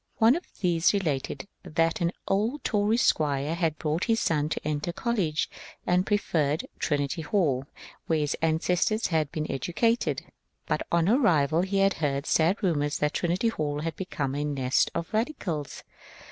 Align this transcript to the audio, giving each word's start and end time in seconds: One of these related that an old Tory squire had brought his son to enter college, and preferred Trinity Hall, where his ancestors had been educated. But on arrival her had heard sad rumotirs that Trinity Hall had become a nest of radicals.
One 0.17 0.35
of 0.35 0.47
these 0.61 0.95
related 0.95 1.47
that 1.61 2.01
an 2.01 2.11
old 2.27 2.63
Tory 2.63 2.97
squire 2.97 3.53
had 3.53 3.77
brought 3.77 4.05
his 4.05 4.19
son 4.19 4.49
to 4.49 4.67
enter 4.67 4.91
college, 4.91 5.47
and 5.85 6.07
preferred 6.07 6.65
Trinity 6.79 7.21
Hall, 7.21 7.65
where 8.07 8.17
his 8.17 8.33
ancestors 8.41 9.05
had 9.05 9.31
been 9.31 9.45
educated. 9.51 10.23
But 10.65 10.81
on 10.91 11.07
arrival 11.07 11.61
her 11.61 11.77
had 11.77 11.93
heard 11.93 12.25
sad 12.25 12.57
rumotirs 12.63 12.97
that 12.97 13.13
Trinity 13.13 13.49
Hall 13.49 13.81
had 13.81 13.95
become 13.95 14.33
a 14.33 14.43
nest 14.43 14.89
of 14.95 15.13
radicals. 15.13 15.83